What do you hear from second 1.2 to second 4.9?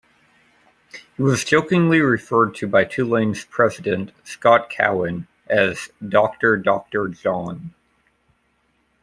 was jokingly referred to by Tulane's president, Scott